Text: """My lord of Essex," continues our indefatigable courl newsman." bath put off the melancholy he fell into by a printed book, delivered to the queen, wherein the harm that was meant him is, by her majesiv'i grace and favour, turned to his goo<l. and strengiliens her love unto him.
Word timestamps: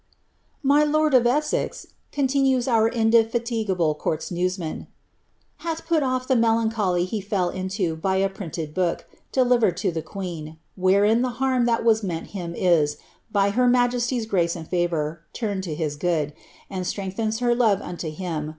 """My 0.73 0.83
lord 0.83 1.13
of 1.13 1.27
Essex," 1.27 1.85
continues 2.11 2.67
our 2.67 2.87
indefatigable 2.89 3.93
courl 3.93 4.17
newsman." 4.31 4.87
bath 5.63 5.85
put 5.85 6.01
off 6.01 6.27
the 6.27 6.35
melancholy 6.35 7.05
he 7.05 7.21
fell 7.21 7.51
into 7.51 7.95
by 7.95 8.15
a 8.15 8.27
printed 8.27 8.73
book, 8.73 9.05
delivered 9.31 9.77
to 9.77 9.91
the 9.91 10.01
queen, 10.01 10.57
wherein 10.75 11.21
the 11.21 11.29
harm 11.37 11.65
that 11.65 11.85
was 11.85 12.01
meant 12.01 12.31
him 12.33 12.55
is, 12.55 12.97
by 13.31 13.51
her 13.51 13.67
majesiv'i 13.67 14.27
grace 14.27 14.55
and 14.55 14.67
favour, 14.67 15.21
turned 15.33 15.61
to 15.65 15.75
his 15.75 15.95
goo<l. 15.97 16.31
and 16.67 16.85
strengiliens 16.85 17.39
her 17.39 17.53
love 17.53 17.79
unto 17.79 18.09
him. 18.09 18.49